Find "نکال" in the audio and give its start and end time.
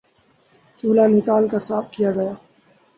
1.07-1.43